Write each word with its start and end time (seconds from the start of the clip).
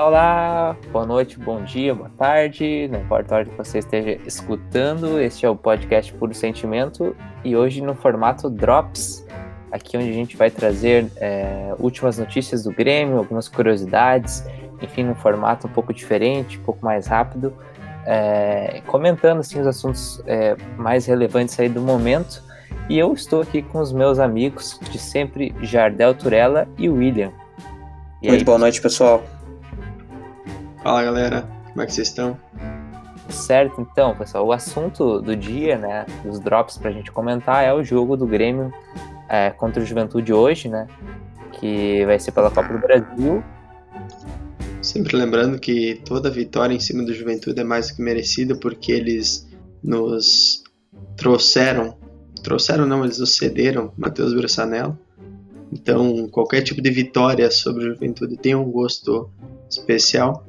Olá, 0.00 0.78
boa 0.90 1.04
noite, 1.04 1.38
bom 1.38 1.62
dia, 1.62 1.94
boa 1.94 2.10
tarde, 2.16 2.88
não 2.90 3.02
importa 3.02 3.34
a 3.34 3.38
hora 3.38 3.44
que 3.44 3.54
você 3.54 3.80
esteja 3.80 4.18
escutando, 4.26 5.20
este 5.20 5.44
é 5.44 5.50
o 5.50 5.54
podcast 5.54 6.10
Puro 6.14 6.32
Sentimento 6.32 7.14
e 7.44 7.54
hoje 7.54 7.82
no 7.82 7.94
formato 7.94 8.48
Drops, 8.48 9.26
aqui 9.70 9.98
onde 9.98 10.08
a 10.08 10.12
gente 10.14 10.38
vai 10.38 10.50
trazer 10.50 11.06
é, 11.16 11.74
últimas 11.78 12.16
notícias 12.16 12.64
do 12.64 12.72
Grêmio, 12.72 13.18
algumas 13.18 13.46
curiosidades, 13.46 14.42
enfim, 14.80 15.04
num 15.04 15.14
formato 15.14 15.66
um 15.66 15.70
pouco 15.70 15.92
diferente, 15.92 16.58
um 16.58 16.62
pouco 16.62 16.82
mais 16.82 17.06
rápido, 17.06 17.52
é, 18.06 18.80
comentando 18.86 19.40
assim, 19.40 19.60
os 19.60 19.66
assuntos 19.66 20.22
é, 20.26 20.56
mais 20.78 21.04
relevantes 21.04 21.60
aí 21.60 21.68
do 21.68 21.82
momento. 21.82 22.42
E 22.88 22.98
eu 22.98 23.12
estou 23.12 23.42
aqui 23.42 23.60
com 23.60 23.78
os 23.78 23.92
meus 23.92 24.18
amigos 24.18 24.80
de 24.90 24.98
sempre, 24.98 25.54
Jardel 25.60 26.14
Turella 26.14 26.66
e 26.78 26.88
William. 26.88 27.30
E 28.22 28.28
Muito 28.28 28.40
aí, 28.40 28.44
boa 28.44 28.58
noite, 28.58 28.80
pessoal. 28.80 29.22
Fala 30.82 31.04
galera, 31.04 31.42
como 31.68 31.82
é 31.82 31.86
que 31.86 31.92
vocês 31.92 32.08
estão? 32.08 32.38
Certo, 33.28 33.80
então, 33.80 34.16
pessoal, 34.16 34.46
o 34.46 34.52
assunto 34.52 35.20
do 35.20 35.36
dia, 35.36 35.76
né, 35.76 36.06
dos 36.24 36.40
drops 36.40 36.78
pra 36.78 36.90
gente 36.90 37.12
comentar 37.12 37.62
é 37.62 37.72
o 37.72 37.84
jogo 37.84 38.16
do 38.16 38.26
Grêmio 38.26 38.72
é, 39.28 39.50
contra 39.50 39.82
o 39.82 39.86
Juventude 39.86 40.32
hoje, 40.32 40.68
né, 40.68 40.86
que 41.52 42.04
vai 42.06 42.18
ser 42.18 42.32
pela 42.32 42.50
Copa 42.50 42.72
do 42.72 42.78
Brasil. 42.78 43.44
Sempre 44.80 45.16
lembrando 45.16 45.58
que 45.58 46.00
toda 46.06 46.30
vitória 46.30 46.74
em 46.74 46.80
cima 46.80 47.04
do 47.04 47.12
Juventude 47.12 47.60
é 47.60 47.64
mais 47.64 47.90
do 47.90 47.96
que 47.96 48.02
merecida, 48.02 48.56
porque 48.56 48.90
eles 48.90 49.46
nos 49.84 50.64
trouxeram, 51.14 51.98
trouxeram 52.42 52.86
não, 52.86 53.04
eles 53.04 53.18
nos 53.18 53.36
cederam 53.36 53.92
Matheus 53.98 54.32
Bressanello. 54.32 54.98
Então, 55.70 56.26
qualquer 56.28 56.62
tipo 56.62 56.80
de 56.80 56.90
vitória 56.90 57.50
sobre 57.50 57.84
o 57.84 57.94
Juventude 57.94 58.38
tem 58.38 58.54
um 58.54 58.64
gosto 58.64 59.30
especial. 59.68 60.44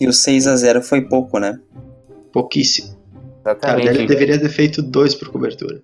E 0.00 0.06
o 0.06 0.12
6 0.12 0.46
a 0.46 0.56
0 0.56 0.82
foi 0.82 1.02
pouco, 1.02 1.38
né? 1.38 1.58
Pouquíssimo. 2.32 2.96
Exatamente. 3.40 3.86
Tardelli 3.86 4.06
deveria 4.06 4.38
ter 4.40 4.48
feito 4.48 4.82
dois 4.82 5.14
por 5.14 5.28
cobertura. 5.28 5.80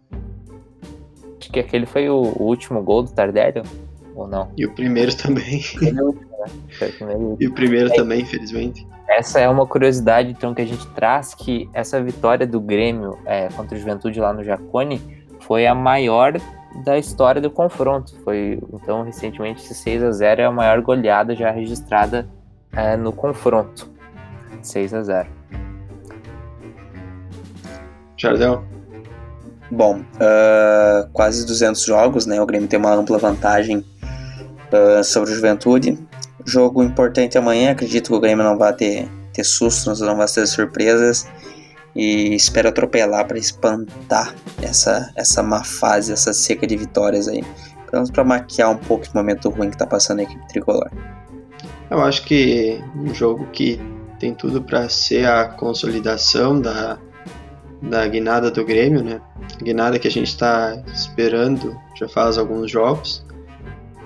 Acho 1.40 1.50
que 1.50 1.58
aquele 1.58 1.86
foi 1.86 2.08
o, 2.08 2.16
o 2.16 2.42
último 2.44 2.82
gol 2.82 3.02
do 3.02 3.12
Tardelli, 3.12 3.62
ou 4.14 4.28
não? 4.28 4.50
E 4.56 4.64
o 4.66 4.74
primeiro 4.74 5.14
também. 5.16 5.62
Né? 7.00 7.36
e 7.40 7.46
o 7.46 7.54
primeiro 7.54 7.90
é, 7.90 7.96
também, 7.96 8.20
infelizmente. 8.20 8.86
Essa 9.08 9.40
é 9.40 9.48
uma 9.48 9.66
curiosidade, 9.66 10.30
então, 10.30 10.54
que 10.54 10.60
a 10.60 10.66
gente 10.66 10.86
traz, 10.88 11.34
que 11.34 11.68
essa 11.72 12.02
vitória 12.02 12.46
do 12.46 12.60
Grêmio 12.60 13.18
é, 13.24 13.48
contra 13.48 13.74
o 13.74 13.80
Juventude 13.80 14.20
lá 14.20 14.30
no 14.30 14.44
Jacone 14.44 15.00
foi 15.40 15.66
a 15.66 15.74
maior 15.74 16.34
da 16.84 16.98
história 16.98 17.40
do 17.40 17.50
confronto. 17.50 18.14
Foi, 18.22 18.58
então, 18.74 19.02
recentemente, 19.02 19.62
esse 19.62 19.74
6 19.74 20.02
a 20.02 20.10
0 20.10 20.40
é 20.42 20.44
a 20.44 20.52
maior 20.52 20.82
goleada 20.82 21.34
já 21.34 21.50
registrada 21.50 22.28
é, 22.72 22.94
no 22.96 23.12
confronto. 23.12 23.93
6 24.62 24.94
a 24.94 25.02
0 25.02 25.28
Jardel? 28.16 28.64
Bom, 29.70 30.00
uh, 30.00 31.08
quase 31.12 31.44
200 31.44 31.84
jogos, 31.84 32.26
né? 32.26 32.40
O 32.40 32.46
Grêmio 32.46 32.68
tem 32.68 32.78
uma 32.78 32.94
ampla 32.94 33.18
vantagem 33.18 33.78
uh, 33.78 35.02
sobre 35.02 35.30
o 35.30 35.34
Juventude. 35.34 35.98
Jogo 36.44 36.82
importante 36.82 37.36
amanhã, 37.36 37.72
acredito 37.72 38.10
que 38.10 38.16
o 38.16 38.20
Grêmio 38.20 38.44
não 38.44 38.56
vai 38.56 38.72
ter, 38.72 39.08
ter 39.32 39.44
sustos, 39.44 40.00
não 40.00 40.16
vai 40.16 40.26
ter 40.26 40.46
surpresas. 40.46 41.26
E 41.96 42.34
espero 42.34 42.68
atropelar 42.68 43.26
para 43.26 43.38
espantar 43.38 44.34
essa, 44.62 45.12
essa 45.16 45.42
má 45.42 45.62
fase, 45.62 46.12
essa 46.12 46.32
seca 46.32 46.66
de 46.66 46.76
vitórias 46.76 47.28
aí. 47.28 47.42
Pelo 47.42 47.92
menos 47.92 48.10
para 48.10 48.24
maquiar 48.24 48.70
um 48.70 48.76
pouco 48.76 49.06
o 49.06 49.16
momento 49.16 49.48
ruim 49.48 49.68
que 49.68 49.76
está 49.76 49.86
passando 49.86 50.20
a 50.20 50.22
equipe 50.22 50.46
tricolor. 50.48 50.90
Eu 51.90 52.00
acho 52.00 52.24
que 52.24 52.82
um 52.96 53.14
jogo 53.14 53.46
que 53.52 53.80
tem 54.24 54.32
tudo 54.32 54.62
para 54.62 54.88
ser 54.88 55.26
a 55.26 55.44
consolidação 55.44 56.58
da, 56.58 56.98
da 57.82 58.06
guinada 58.08 58.50
do 58.50 58.64
Grêmio, 58.64 59.04
né? 59.04 59.20
Guinada 59.62 59.98
que 59.98 60.08
a 60.08 60.10
gente 60.10 60.28
está 60.28 60.82
esperando 60.94 61.78
já 61.94 62.08
faz 62.08 62.38
alguns 62.38 62.70
jogos. 62.70 63.22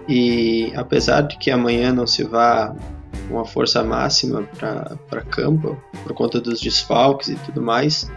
E 0.09 0.73
apesar 0.75 1.21
de 1.21 1.39
que 1.39 1.53
amanhã 1.53 1.93
não 1.93 2.05
se 2.05 2.25
vá 2.25 2.75
uma 3.31 3.45
força 3.45 3.85
máxima 3.85 4.43
para 4.59 5.21
campo 5.31 5.81
por 6.03 6.13
conta 6.15 6.41
dos 6.41 6.61
desfalques 6.61 7.29
e 7.29 7.37
tudo 7.37 7.63
mais, 7.63 8.11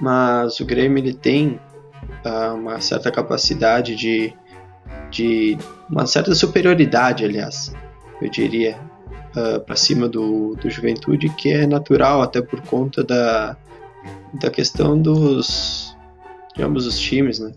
mas 0.00 0.58
o 0.58 0.64
Grêmio 0.64 1.04
ele 1.04 1.12
tem 1.12 1.60
uh, 2.24 2.54
uma 2.54 2.80
certa 2.80 3.10
capacidade 3.10 3.94
de, 3.94 4.32
de 5.10 5.58
uma 5.90 6.06
certa 6.06 6.34
superioridade, 6.34 7.26
aliás, 7.26 7.74
eu 8.22 8.30
diria, 8.30 8.80
uh, 9.36 9.60
para 9.60 9.76
cima 9.76 10.08
do, 10.08 10.56
do 10.56 10.70
Juventude, 10.70 11.28
que 11.30 11.52
é 11.52 11.66
natural 11.66 12.22
até 12.22 12.40
por 12.40 12.60
conta 12.62 13.04
da, 13.04 13.56
da 14.40 14.50
questão 14.50 15.00
dos 15.00 15.96
de 16.56 16.62
ambos 16.62 16.86
os 16.86 16.98
times, 16.98 17.38
né? 17.38 17.52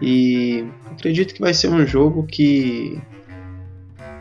E 0.00 0.64
acredito 0.90 1.32
que 1.32 1.40
vai 1.40 1.54
ser 1.54 1.68
um 1.68 1.86
jogo 1.86 2.26
que 2.26 3.00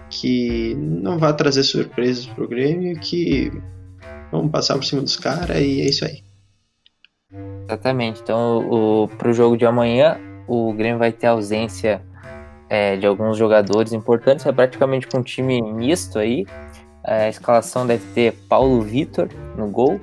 que 0.10 0.76
não 0.76 1.18
vai 1.18 1.34
trazer 1.36 1.64
surpresas 1.64 2.26
pro 2.28 2.48
Grêmio, 2.48 3.00
que 3.00 3.52
vamos 4.32 4.52
passar 4.52 4.76
por 4.76 4.84
cima 4.84 5.02
dos 5.02 5.16
caras 5.16 5.58
e 5.58 5.82
é 5.82 5.86
isso 5.86 6.06
aí. 6.06 6.22
Exatamente. 7.64 8.22
Então, 8.22 8.70
o, 8.70 9.08
pro 9.08 9.34
jogo 9.34 9.56
de 9.56 9.66
amanhã, 9.66 10.20
o 10.48 10.74
Grêmio 10.74 11.00
vai 11.00 11.14
ter 11.14 11.28
ausência 11.28 12.04
é, 12.72 12.96
de 12.96 13.06
alguns 13.06 13.36
jogadores 13.36 13.92
importantes, 13.92 14.46
é 14.46 14.52
praticamente 14.54 15.06
com 15.06 15.18
um 15.18 15.22
time 15.22 15.62
misto 15.62 16.18
aí. 16.18 16.46
É, 17.04 17.26
a 17.26 17.30
escalação 17.30 17.86
deve 17.86 18.06
ter 18.14 18.32
Paulo 18.48 18.82
Vitor 18.82 19.28
no 19.58 19.68
gol, 19.68 20.00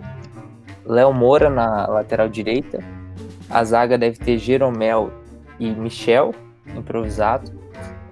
Léo 0.84 1.14
Moura 1.14 1.48
na 1.48 1.86
lateral 1.86 2.28
direita, 2.28 2.84
a 3.48 3.64
zaga 3.64 3.96
deve 3.96 4.18
ter 4.18 4.36
Jeromel 4.36 5.10
e 5.58 5.70
Michel 5.70 6.34
improvisado. 6.76 7.50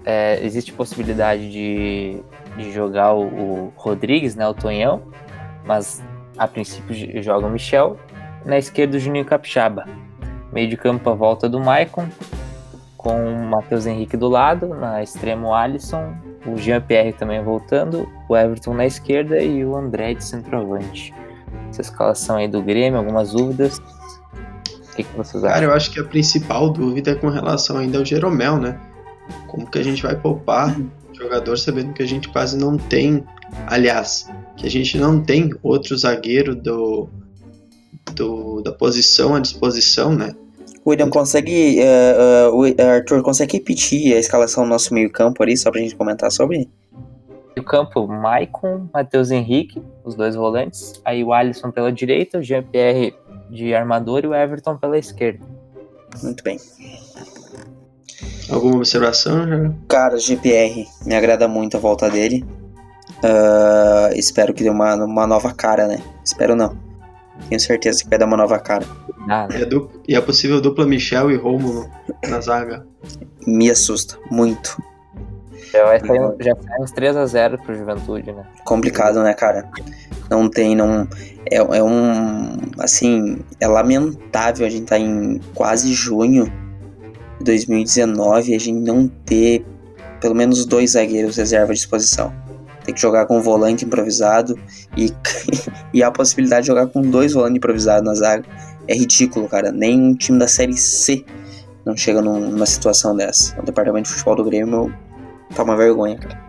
É, 0.03 0.43
existe 0.43 0.73
possibilidade 0.73 1.51
de, 1.51 2.23
de 2.57 2.71
jogar 2.71 3.13
o, 3.13 3.25
o, 3.25 3.73
Rodrigues, 3.75 4.35
né, 4.35 4.47
o 4.47 4.55
Tonhão, 4.55 5.03
mas 5.65 6.03
a 6.35 6.47
princípio 6.47 7.21
joga 7.21 7.45
o 7.45 7.49
Michel. 7.51 7.95
Na 8.43 8.57
esquerda 8.57 8.97
o 8.97 8.99
Juninho 8.99 9.25
Capixaba. 9.25 9.85
Meio 10.51 10.67
de 10.67 10.77
campo 10.77 11.07
a 11.11 11.13
volta 11.13 11.47
do 11.47 11.59
Maicon, 11.59 12.07
com 12.97 13.15
o 13.15 13.45
Matheus 13.45 13.85
Henrique 13.85 14.17
do 14.17 14.27
lado, 14.27 14.67
na 14.69 15.01
extremo 15.03 15.53
Alisson, 15.53 16.15
o 16.45 16.57
Jean-Pierre 16.57 17.13
também 17.13 17.43
voltando, 17.43 18.09
o 18.27 18.35
Everton 18.35 18.73
na 18.73 18.85
esquerda 18.85 19.39
e 19.41 19.63
o 19.63 19.75
André 19.75 20.15
de 20.15 20.25
centroavante. 20.25 21.13
Essa 21.69 21.81
escalação 21.81 22.37
aí 22.37 22.47
do 22.47 22.61
Grêmio, 22.61 22.97
algumas 22.97 23.31
dúvidas. 23.31 23.77
O 23.77 24.95
que, 24.95 25.03
que 25.03 25.15
vocês 25.15 25.43
acham? 25.43 25.53
Cara, 25.53 25.65
eu 25.65 25.73
acho 25.73 25.91
que 25.91 25.99
a 25.99 26.03
principal 26.03 26.69
dúvida 26.71 27.11
é 27.11 27.15
com 27.15 27.29
relação 27.29 27.77
ainda 27.77 27.99
ao 27.99 28.05
Jeromel, 28.05 28.57
né? 28.57 28.79
Como 29.47 29.69
que 29.69 29.77
a 29.77 29.83
gente 29.83 30.01
vai 30.01 30.15
poupar 30.15 30.75
jogador 31.17 31.57
sabendo 31.57 31.93
que 31.93 32.03
a 32.03 32.05
gente 32.05 32.29
quase 32.29 32.57
não 32.57 32.77
tem, 32.77 33.23
aliás, 33.65 34.29
que 34.55 34.65
a 34.65 34.69
gente 34.69 34.97
não 34.97 35.21
tem 35.21 35.51
outro 35.63 35.97
zagueiro 35.97 36.55
do, 36.55 37.09
do 38.13 38.61
da 38.61 38.71
posição 38.71 39.35
à 39.35 39.39
disposição, 39.39 40.13
né? 40.13 40.35
William, 40.87 41.09
consegue. 41.09 41.79
Uh, 41.81 42.61
uh, 42.61 42.81
Arthur, 42.81 43.21
consegue 43.21 43.57
repetir 43.57 44.15
a 44.15 44.19
escalação 44.19 44.63
do 44.63 44.69
nosso 44.69 44.93
meio-campo 44.93 45.43
ali, 45.43 45.57
só 45.57 45.69
pra 45.69 45.81
gente 45.81 45.95
comentar 45.95 46.31
sobre? 46.31 46.69
Meio 47.55 47.65
campo, 47.65 48.07
Maicon, 48.07 48.87
Matheus 48.93 49.29
Henrique, 49.29 49.83
os 50.05 50.15
dois 50.15 50.35
volantes. 50.35 51.01
Aí 51.03 51.23
o 51.25 51.33
Alisson 51.33 51.71
pela 51.71 51.91
direita, 51.91 52.37
o 52.37 52.43
Jean-Pierre 52.43 53.13
de 53.49 53.73
armador 53.73 54.23
e 54.23 54.27
o 54.27 54.33
Everton 54.33 54.77
pela 54.77 54.97
esquerda. 54.97 55.45
Muito 56.23 56.41
bem. 56.41 56.57
Alguma 58.49 58.77
observação, 58.77 59.45
já? 59.45 59.73
Cara, 59.89 60.15
o 60.15 60.19
GPR, 60.19 60.85
me 61.05 61.15
agrada 61.15 61.49
muito 61.49 61.75
a 61.75 61.79
volta 61.81 62.09
dele. 62.09 62.45
Uh, 63.17 64.13
espero 64.15 64.53
que 64.53 64.63
dê 64.63 64.69
uma, 64.69 64.95
uma 64.95 65.27
nova 65.27 65.53
cara, 65.53 65.85
né? 65.85 66.01
Espero 66.23 66.55
não. 66.55 66.86
Tenho 67.49 67.59
certeza 67.59 68.03
que 68.03 68.09
vai 68.09 68.19
dar 68.19 68.25
uma 68.25 68.37
nova 68.37 68.59
cara. 68.59 68.85
Ah, 69.29 69.47
e, 69.51 69.61
a 69.61 69.65
dupla, 69.65 70.01
e 70.07 70.15
a 70.15 70.21
possível 70.21 70.61
dupla 70.61 70.85
Michel 70.85 71.31
e 71.31 71.35
Rômulo 71.35 71.89
na 72.27 72.39
zaga. 72.39 72.85
Me 73.45 73.69
assusta 73.69 74.17
muito. 74.31 74.81
Já, 75.71 75.83
vai 75.83 75.99
sair, 75.99 76.35
já 76.39 76.55
sai 76.55 76.81
uns 76.81 76.91
3x0 76.93 77.61
pro 77.61 77.75
Juventude, 77.75 78.31
né? 78.31 78.45
Complicado, 78.63 79.21
né, 79.21 79.33
cara? 79.33 79.69
Não 80.29 80.49
tem, 80.49 80.75
não. 80.75 81.07
É, 81.51 81.57
é 81.57 81.83
um. 81.83 82.57
Assim, 82.79 83.39
é 83.59 83.67
lamentável 83.67 84.65
a 84.65 84.69
gente 84.69 84.85
tá 84.85 84.97
em 84.97 85.39
quase 85.53 85.93
junho 85.93 86.51
de 87.39 87.45
2019 87.45 88.51
e 88.51 88.55
a 88.55 88.59
gente 88.59 88.79
não 88.79 89.07
ter 89.07 89.65
pelo 90.21 90.33
menos 90.33 90.65
dois 90.65 90.91
zagueiros 90.91 91.37
reserva 91.37 91.71
à 91.71 91.75
disposição 91.75 92.33
tem 92.87 92.95
que 92.95 93.01
jogar 93.01 93.25
com 93.25 93.37
um 93.37 93.41
volante 93.41 93.83
improvisado 93.83 94.57
e, 94.95 95.13
e 95.97 96.03
a 96.03 96.11
possibilidade 96.11 96.61
de 96.61 96.67
jogar 96.67 96.85
com 96.85 97.01
dois 97.01 97.33
volantes 97.33 97.57
improvisados 97.57 98.07
na 98.07 98.13
zaga 98.13 98.45
é 98.87 98.93
ridículo, 98.93 99.49
cara. 99.49 99.71
Nem 99.71 99.99
um 99.99 100.13
time 100.13 100.37
da 100.37 100.47
Série 100.47 100.77
C 100.77 101.25
não 101.83 101.97
chega 101.97 102.21
numa 102.21 102.67
situação 102.67 103.15
dessa. 103.15 103.59
O 103.59 103.65
departamento 103.65 104.07
de 104.07 104.13
futebol 104.13 104.35
do 104.35 104.43
Grêmio 104.43 104.93
tá 105.55 105.63
uma 105.63 105.75
vergonha, 105.75 106.15
cara. 106.19 106.39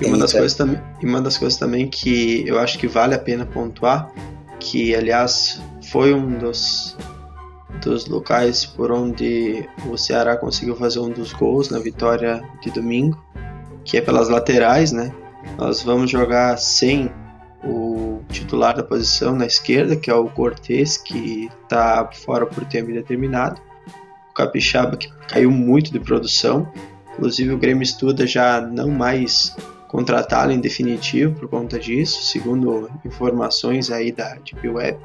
E 0.00 0.06
uma, 0.06 0.18
das 0.18 0.32
coisas 0.32 0.54
também, 0.54 0.80
uma 1.00 1.20
das 1.20 1.38
coisas 1.38 1.56
também 1.56 1.88
que 1.88 2.42
eu 2.44 2.58
acho 2.58 2.76
que 2.76 2.88
vale 2.88 3.14
a 3.14 3.20
pena 3.20 3.46
pontuar, 3.46 4.10
que 4.58 4.96
aliás 4.96 5.62
foi 5.92 6.12
um 6.12 6.36
dos, 6.36 6.96
dos 7.80 8.08
locais 8.08 8.66
por 8.66 8.90
onde 8.90 9.64
o 9.88 9.96
Ceará 9.96 10.36
conseguiu 10.36 10.74
fazer 10.74 10.98
um 10.98 11.10
dos 11.10 11.32
gols 11.32 11.70
na 11.70 11.78
vitória 11.78 12.42
de 12.60 12.72
domingo, 12.72 13.16
que 13.84 13.96
é 13.96 14.00
pelas 14.00 14.28
laterais, 14.28 14.90
né? 14.90 15.14
Nós 15.56 15.82
vamos 15.82 16.10
jogar 16.10 16.58
sem 16.58 17.12
titular 18.28 18.76
da 18.76 18.82
posição 18.82 19.34
na 19.34 19.46
esquerda, 19.46 19.96
que 19.96 20.10
é 20.10 20.14
o 20.14 20.28
Cortez, 20.28 20.96
que 20.96 21.48
está 21.62 22.08
fora 22.12 22.46
por 22.46 22.64
tempo 22.64 22.90
indeterminado. 22.90 23.60
O 24.30 24.34
Capixaba, 24.34 24.96
que 24.96 25.10
caiu 25.26 25.50
muito 25.50 25.92
de 25.92 26.00
produção. 26.00 26.70
Inclusive, 27.14 27.52
o 27.52 27.58
Grêmio 27.58 27.82
estuda 27.82 28.26
já 28.26 28.60
não 28.60 28.90
mais 28.90 29.56
contratá-lo 29.88 30.52
em 30.52 30.60
definitivo 30.60 31.34
por 31.34 31.48
conta 31.48 31.78
disso, 31.78 32.22
segundo 32.26 32.90
informações 33.04 33.90
aí 33.90 34.12
da 34.12 34.34
Deep 34.34 34.68
Web. 34.68 34.98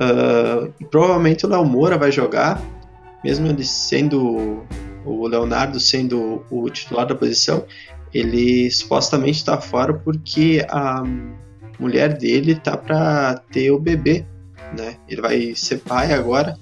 Uh, 0.00 0.72
e 0.80 0.84
provavelmente 0.84 1.46
o 1.46 1.48
Léo 1.48 1.64
Moura 1.64 1.96
vai 1.96 2.10
jogar, 2.10 2.60
mesmo 3.22 3.46
ele 3.46 3.64
sendo 3.64 4.64
o 5.04 5.26
Leonardo 5.26 5.78
sendo 5.78 6.44
o 6.50 6.68
titular 6.68 7.06
da 7.06 7.14
posição, 7.14 7.64
ele 8.12 8.70
supostamente 8.70 9.38
está 9.38 9.60
fora 9.60 9.94
porque 9.94 10.64
a 10.68 11.02
mulher 11.80 12.16
dele 12.16 12.54
tá 12.54 12.76
para 12.76 13.36
ter 13.50 13.70
o 13.70 13.78
bebê, 13.78 14.24
né? 14.76 14.96
Ele 15.08 15.20
vai 15.20 15.54
ser 15.54 15.78
pai 15.78 16.12
agora 16.12 16.56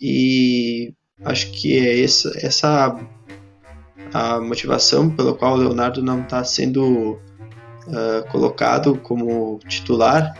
e 0.00 0.92
acho 1.24 1.52
que 1.52 1.78
é 1.78 2.02
essa, 2.02 2.32
essa 2.42 2.98
a 4.12 4.40
motivação 4.40 5.10
pela 5.10 5.34
qual 5.34 5.54
o 5.54 5.56
Leonardo 5.56 6.02
não 6.02 6.22
está 6.22 6.42
sendo 6.42 7.12
uh, 7.86 8.28
colocado 8.30 8.98
como 8.98 9.58
titular 9.66 10.34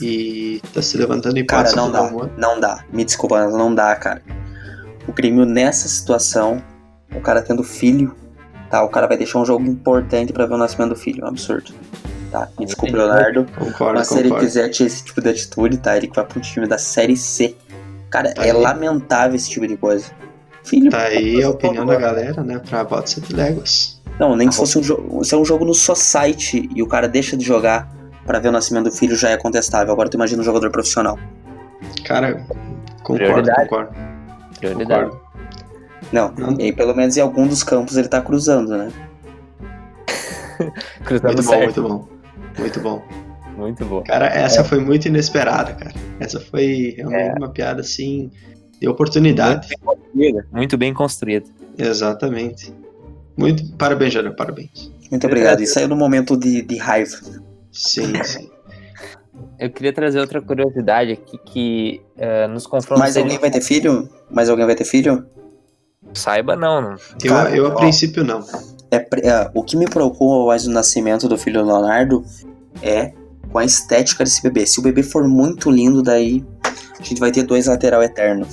e 0.00 0.60
está 0.64 0.82
se 0.82 0.96
levantando 0.96 1.38
em 1.38 1.46
Cara, 1.46 1.70
não 1.72 1.90
dá, 1.90 2.10
não 2.36 2.60
dá. 2.60 2.84
Me 2.92 3.04
desculpa, 3.04 3.46
não 3.48 3.74
dá, 3.74 3.94
cara. 3.96 4.22
O 5.06 5.12
Grêmio 5.12 5.44
nessa 5.44 5.88
situação, 5.88 6.62
o 7.14 7.20
cara 7.20 7.42
tendo 7.42 7.62
filho, 7.62 8.14
tá? 8.70 8.82
O 8.82 8.88
cara 8.88 9.06
vai 9.06 9.16
deixar 9.16 9.38
um 9.38 9.44
jogo 9.44 9.64
importante 9.64 10.32
para 10.32 10.46
ver 10.46 10.54
o 10.54 10.58
nascimento 10.58 10.90
do 10.90 10.96
filho, 10.96 11.22
é 11.22 11.24
um 11.24 11.28
absurdo. 11.28 11.72
Tá? 12.30 12.48
Me 12.58 12.66
desculpe, 12.66 12.94
Leonardo. 12.94 13.46
Concordo, 13.56 13.98
mas 13.98 14.08
se 14.08 14.18
ele 14.18 14.34
quiser 14.34 14.70
ter 14.70 14.84
esse 14.84 15.04
tipo 15.04 15.20
de 15.20 15.28
atitude, 15.28 15.78
tá? 15.78 15.96
Ele 15.96 16.10
vai 16.14 16.24
pro 16.24 16.40
time 16.40 16.66
da 16.66 16.78
Série 16.78 17.16
C. 17.16 17.54
Cara, 18.10 18.32
tá 18.34 18.44
é 18.44 18.50
aí. 18.50 18.56
lamentável 18.56 19.36
esse 19.36 19.50
tipo 19.50 19.66
de 19.66 19.76
coisa. 19.76 20.06
Filho, 20.64 20.90
tá 20.90 21.02
aí 21.02 21.42
a 21.42 21.50
opinião 21.50 21.86
da 21.86 21.94
galera, 21.96 22.42
né? 22.42 22.60
Pra 22.68 22.82
bota 22.82 23.06
7 23.06 23.32
léguas. 23.32 24.00
Não, 24.18 24.34
nem 24.34 24.50
se 24.50 24.58
fosse 24.58 24.78
um 24.78 24.82
jogo. 24.82 25.24
Se 25.24 25.34
é 25.34 25.38
um 25.38 25.44
jogo 25.44 25.64
no 25.64 25.74
Society 25.74 26.68
e 26.74 26.82
o 26.82 26.86
cara 26.86 27.06
deixa 27.06 27.36
de 27.36 27.44
jogar 27.44 27.94
para 28.24 28.40
ver 28.40 28.48
o 28.48 28.52
nascimento 28.52 28.84
do 28.84 28.90
filho, 28.90 29.14
já 29.14 29.30
é 29.30 29.36
contestável. 29.36 29.92
Agora 29.92 30.08
tu 30.08 30.14
imagina 30.14 30.40
um 30.42 30.44
jogador 30.44 30.70
profissional. 30.70 31.18
Cara, 32.04 32.44
concordo, 33.02 33.24
Prioridade. 33.24 33.68
concordo. 33.68 33.90
Prioridade. 34.58 35.10
Concordo. 35.10 35.26
Não, 36.12 36.32
Não, 36.36 36.60
e 36.60 36.72
pelo 36.72 36.94
menos 36.94 37.16
em 37.16 37.20
algum 37.20 37.46
dos 37.46 37.62
campos 37.62 37.96
ele 37.96 38.08
tá 38.08 38.20
cruzando, 38.20 38.76
né? 38.76 38.92
cruzando 41.04 41.34
muito 41.34 41.42
bom, 41.42 41.62
muito 41.62 41.82
bom. 41.82 42.08
Muito 42.58 42.80
bom. 42.80 43.02
Muito 43.56 43.84
bom. 43.86 44.02
Cara, 44.02 44.26
essa 44.26 44.60
é. 44.60 44.64
foi 44.64 44.80
muito 44.80 45.08
inesperada, 45.08 45.72
cara. 45.72 45.94
Essa 46.20 46.38
foi 46.38 46.94
realmente 46.96 47.30
é. 47.30 47.34
uma 47.38 47.48
piada 47.48 47.80
assim 47.80 48.30
de 48.80 48.88
oportunidade. 48.88 49.68
Muito 50.52 50.76
bem 50.76 50.92
construída. 50.92 51.46
Exatamente. 51.78 52.72
Muito 53.36 53.66
parabéns, 53.76 54.12
Jânio, 54.12 54.34
parabéns. 54.34 54.92
Muito 55.10 55.26
obrigado. 55.26 55.62
Isso 55.62 55.78
aí 55.78 55.84
é 55.84 55.88
no 55.88 55.96
momento 55.96 56.36
de, 56.36 56.62
de 56.62 56.76
raiva. 56.76 57.16
Sim, 57.72 58.12
sim. 58.24 58.50
Eu 59.58 59.70
queria 59.70 59.92
trazer 59.92 60.20
outra 60.20 60.40
curiosidade 60.40 61.12
aqui 61.12 61.38
que 61.38 62.02
uh, 62.16 62.48
nos 62.48 62.66
confrontos. 62.66 63.02
Mas 63.02 63.16
alguém 63.16 63.38
vai 63.38 63.50
ter 63.50 63.60
filho? 63.60 64.08
Mas 64.30 64.48
alguém 64.48 64.66
vai 64.66 64.74
ter 64.74 64.84
filho? 64.84 65.26
Saiba 66.14 66.56
não, 66.56 66.80
não. 66.80 66.96
Eu, 67.22 67.32
Cara, 67.32 67.56
eu 67.56 67.66
a 67.66 67.70
ó, 67.70 67.74
princípio 67.74 68.24
não. 68.24 68.40
É, 68.90 68.96
é, 68.96 69.50
o 69.54 69.62
que 69.62 69.76
me 69.76 69.86
preocupa 69.86 70.46
mais 70.46 70.66
no 70.66 70.72
nascimento 70.72 71.28
do 71.28 71.36
filho 71.36 71.62
do 71.62 71.66
Leonardo 71.66 72.24
é 72.82 73.12
com 73.50 73.58
a 73.58 73.64
estética 73.64 74.24
desse 74.24 74.42
bebê. 74.42 74.66
Se 74.66 74.78
o 74.78 74.82
bebê 74.82 75.02
for 75.02 75.26
muito 75.26 75.70
lindo, 75.70 76.02
daí 76.02 76.44
a 76.98 77.02
gente 77.02 77.20
vai 77.20 77.30
ter 77.30 77.42
dois 77.42 77.66
lateral 77.66 78.02
eterno. 78.02 78.46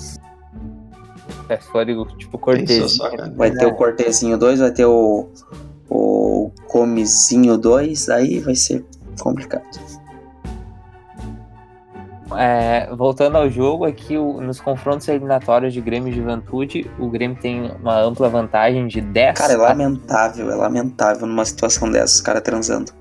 É, 1.49 1.57
for 1.57 1.85
tipo 2.17 2.37
Cortez. 2.37 2.97
Vai 3.35 3.51
ter 3.51 3.65
o 3.65 3.73
Cortezinho 3.75 4.37
2, 4.37 4.59
vai 4.59 4.71
ter 4.71 4.85
o, 4.85 5.29
o 5.89 6.51
Comizinho 6.67 7.57
2, 7.57 8.09
aí 8.09 8.39
vai 8.39 8.55
ser 8.55 8.85
complicado. 9.19 9.63
É, 12.35 12.89
voltando 12.95 13.37
ao 13.37 13.49
jogo, 13.49 13.85
aqui 13.85 14.17
o, 14.17 14.41
nos 14.41 14.59
confrontos 14.59 15.07
eliminatórios 15.07 15.73
de 15.73 15.81
Grêmio 15.81 16.11
e 16.11 16.15
Juventude, 16.15 16.89
o 16.97 17.07
Grêmio 17.07 17.37
tem 17.39 17.71
uma 17.79 17.99
ampla 17.99 18.27
vantagem 18.29 18.87
de 18.87 19.01
10. 19.01 19.37
Cara, 19.37 19.53
é 19.53 19.57
lamentável, 19.57 20.49
é 20.49 20.55
lamentável 20.55 21.27
numa 21.27 21.45
situação 21.45 21.91
dessas, 21.91 22.21
cara 22.21 22.41
transando. 22.41 22.91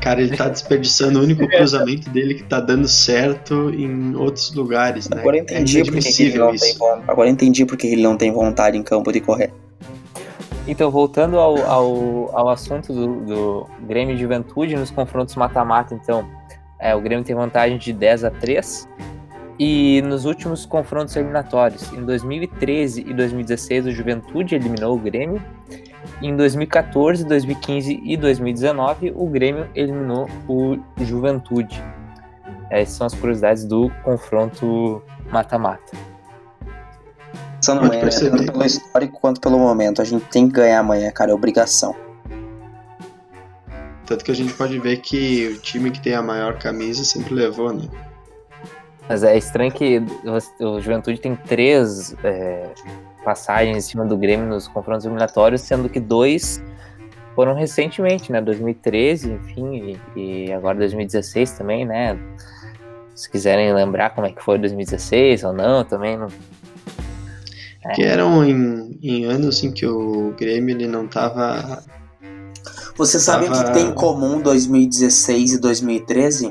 Cara, 0.00 0.20
ele 0.20 0.36
tá 0.36 0.48
desperdiçando 0.50 1.18
o 1.18 1.22
único 1.22 1.46
cruzamento 1.48 2.08
dele 2.10 2.34
que 2.34 2.44
tá 2.44 2.60
dando 2.60 2.88
certo 2.88 3.70
em 3.70 4.14
outros 4.14 4.54
lugares, 4.54 5.08
né? 5.08 5.20
Agora 5.20 5.38
entendi, 5.38 5.80
é 5.80 5.84
porque 5.84 6.22
ele 6.22 6.38
não 6.38 6.56
tem, 6.56 6.76
agora 7.06 7.28
entendi 7.28 7.66
porque 7.66 7.86
ele 7.86 8.02
não 8.02 8.16
tem 8.16 8.32
vontade 8.32 8.76
em 8.76 8.82
campo 8.82 9.12
de 9.12 9.20
correr. 9.20 9.52
Então, 10.68 10.90
voltando 10.90 11.38
ao, 11.38 11.56
ao, 11.64 12.36
ao 12.36 12.48
assunto 12.50 12.92
do, 12.92 13.24
do 13.24 13.66
Grêmio 13.86 14.14
e 14.14 14.18
Juventude, 14.18 14.76
nos 14.76 14.90
confrontos 14.90 15.34
mata-mata, 15.34 15.94
então, 15.94 16.28
é, 16.78 16.94
o 16.94 17.00
Grêmio 17.00 17.24
tem 17.24 17.34
vantagem 17.34 17.78
de 17.78 17.90
10 17.90 18.24
a 18.24 18.30
3. 18.30 18.86
E 19.58 20.02
nos 20.02 20.26
últimos 20.26 20.66
confrontos 20.66 21.16
eliminatórios, 21.16 21.90
em 21.92 22.04
2013 22.04 23.00
e 23.00 23.14
2016, 23.14 23.86
o 23.86 23.90
Juventude 23.90 24.54
eliminou 24.54 24.94
o 24.94 24.98
Grêmio. 24.98 25.42
Em 26.22 26.34
2014, 26.36 27.24
2015 27.24 28.00
e 28.04 28.16
2019, 28.16 29.12
o 29.14 29.26
Grêmio 29.26 29.68
eliminou 29.74 30.28
o 30.48 30.78
Juventude. 30.98 31.82
Essas 32.70 32.94
são 32.94 33.06
as 33.06 33.14
curiosidades 33.14 33.64
do 33.64 33.90
confronto 34.02 35.02
mata-mata. 35.30 35.96
Só 37.62 37.74
não 37.74 37.86
é, 37.86 37.98
tanto 37.98 38.52
pelo 38.52 38.64
histórico 38.64 39.20
quanto 39.20 39.40
pelo 39.40 39.58
momento. 39.58 40.00
A 40.00 40.04
gente 40.04 40.24
tem 40.26 40.48
que 40.48 40.54
ganhar 40.54 40.80
amanhã, 40.80 41.10
cara, 41.10 41.30
é 41.30 41.34
obrigação. 41.34 41.94
Tanto 44.06 44.24
que 44.24 44.30
a 44.30 44.34
gente 44.34 44.54
pode 44.54 44.78
ver 44.78 44.98
que 44.98 45.48
o 45.48 45.60
time 45.60 45.90
que 45.90 46.00
tem 46.00 46.14
a 46.14 46.22
maior 46.22 46.58
camisa 46.58 47.04
sempre 47.04 47.34
levou, 47.34 47.72
né? 47.72 47.88
Mas 49.08 49.22
é 49.22 49.36
estranho 49.36 49.72
que 49.72 50.02
o 50.60 50.80
Juventude 50.80 51.18
tem 51.18 51.34
três 51.34 52.14
é, 52.22 52.68
passagens 53.28 53.76
em 53.76 53.80
cima 53.82 54.06
do 54.06 54.16
Grêmio 54.16 54.46
nos 54.46 54.66
confrontos 54.66 55.04
eliminatórios, 55.04 55.60
sendo 55.60 55.86
que 55.86 56.00
dois 56.00 56.64
foram 57.34 57.54
recentemente, 57.54 58.32
né? 58.32 58.40
2013, 58.40 59.32
enfim, 59.32 59.98
e, 60.16 60.46
e 60.46 60.52
agora 60.54 60.78
2016 60.78 61.52
também, 61.52 61.84
né? 61.84 62.18
Se 63.14 63.30
quiserem 63.30 63.70
lembrar 63.74 64.14
como 64.14 64.26
é 64.26 64.32
que 64.32 64.42
foi 64.42 64.56
2016 64.58 65.44
ou 65.44 65.52
não, 65.52 65.84
também 65.84 66.16
não, 66.16 66.28
é. 67.84 67.92
Que 67.92 68.02
eram 68.02 68.42
em, 68.42 68.98
em, 69.02 69.24
anos 69.26 69.62
em 69.62 69.72
que 69.72 69.84
o 69.84 70.34
Grêmio 70.38 70.74
ele 70.74 70.86
não 70.86 71.06
tava. 71.06 71.84
Você 72.96 73.20
sabe 73.20 73.44
tava... 73.44 73.60
o 73.60 73.64
que 73.66 73.72
tem 73.74 73.88
em 73.88 73.92
comum 73.92 74.40
2016 74.40 75.52
e 75.52 75.60
2013? 75.60 76.50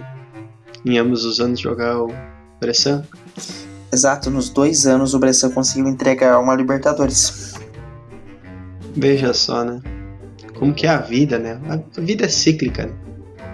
Em 0.86 0.98
ambos 1.00 1.26
os 1.26 1.40
anos 1.40 1.60
jogar 1.60 1.98
o 2.00 2.14
Bressan? 2.62 3.04
Exato, 3.92 4.30
nos 4.30 4.50
dois 4.50 4.86
anos 4.86 5.14
o 5.14 5.20
Bressan 5.20 5.52
conseguiu 5.52 5.88
entregar 5.88 6.40
uma 6.40 6.54
Libertadores. 6.56 7.56
Veja 8.96 9.34
só, 9.34 9.64
né? 9.64 9.82
Como 10.58 10.74
que 10.74 10.88
é 10.88 10.90
a 10.90 10.98
vida, 10.98 11.38
né? 11.38 11.60
A 11.70 12.02
vida 12.02 12.26
é 12.26 12.28
cíclica, 12.28 12.88
né? 12.88 12.94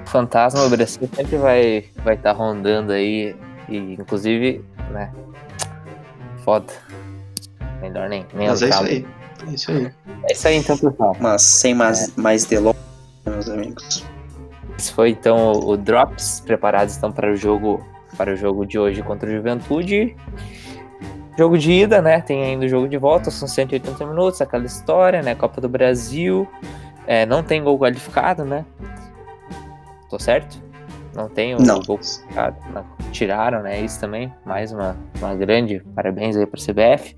O 0.05 0.09
fantasma 0.09 0.63
do 0.63 0.69
Bressan 0.69 1.07
sempre 1.15 1.37
vai 1.37 1.77
estar 1.77 2.03
vai 2.03 2.17
tá 2.17 2.31
rondando 2.31 2.91
aí. 2.91 3.35
E 3.69 3.77
inclusive, 3.77 4.63
né? 4.91 5.11
Foda. 6.43 6.73
Melhor 7.81 8.09
nem, 8.09 8.25
nem 8.33 8.47
Mas 8.47 8.61
é 8.61 8.69
isso 8.69 8.83
aí. 8.83 9.05
É 9.47 9.53
isso 9.53 9.71
aí. 9.71 9.91
É 10.29 10.33
isso 10.33 10.47
aí 10.47 10.55
então, 10.55 10.77
pessoal. 10.77 11.15
Mas 11.19 11.41
sem 11.41 11.73
mais, 11.73 12.09
é. 12.09 12.21
mais 12.21 12.45
delongas, 12.45 12.81
meus 13.25 13.49
amigos. 13.49 14.05
Esse 14.77 14.91
foi 14.91 15.09
então 15.09 15.51
o, 15.51 15.77
Drops. 15.77 16.41
Preparados 16.45 16.97
então 16.97 17.11
para 17.11 17.31
o 17.31 17.35
jogo 17.35 17.85
para 18.17 18.33
o 18.33 18.35
jogo 18.35 18.65
de 18.65 18.77
hoje 18.79 19.01
contra 19.01 19.29
o 19.29 19.31
Juventude. 19.31 20.15
Jogo 21.37 21.57
de 21.57 21.71
ida, 21.71 22.01
né? 22.01 22.21
Tem 22.21 22.43
ainda 22.43 22.65
o 22.65 22.69
jogo 22.69 22.87
de 22.87 22.97
volta, 22.97 23.31
são 23.31 23.47
180 23.47 24.05
minutos, 24.05 24.41
aquela 24.41 24.65
história, 24.65 25.21
né? 25.21 25.33
Copa 25.33 25.59
do 25.59 25.67
Brasil. 25.67 26.47
É, 27.07 27.25
não 27.25 27.43
tem 27.43 27.63
gol 27.63 27.77
qualificado, 27.79 28.45
né? 28.45 28.65
Tô 30.09 30.19
certo? 30.19 30.61
Não 31.15 31.27
tem 31.27 31.55
o 31.55 31.57
não. 31.59 31.81
gol 31.81 31.97
qualificado. 31.97 32.57
Não. 32.71 32.85
Tiraram, 33.11 33.63
né? 33.63 33.81
Isso 33.81 33.99
também. 33.99 34.31
Mais 34.45 34.71
uma, 34.71 34.95
uma 35.19 35.33
grande 35.35 35.79
parabéns 35.95 36.37
aí 36.37 36.45
para 36.45 36.59
CBF. 36.59 37.15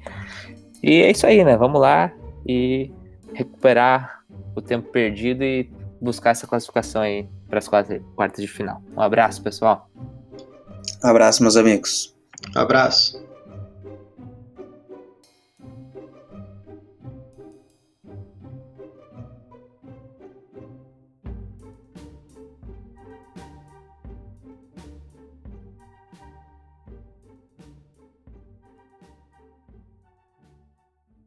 E 0.82 1.02
é 1.02 1.12
isso 1.12 1.28
aí, 1.28 1.44
né? 1.44 1.58
Vamos 1.58 1.82
lá 1.82 2.12
e 2.48 2.92
recuperar 3.34 4.24
o 4.56 4.62
tempo 4.62 4.90
perdido 4.90 5.44
e 5.44 5.70
buscar 6.02 6.32
essa 6.32 6.48
classificação 6.48 7.02
aí 7.02 7.28
para 7.50 7.60
as 7.60 7.68
quartas 7.68 8.42
de 8.42 8.48
final. 8.48 8.82
Um 8.96 9.02
abraço, 9.02 9.42
pessoal. 9.42 9.90
Abraço, 11.06 11.42
meus 11.44 11.56
amigos. 11.56 12.14
Abraço. 12.54 13.25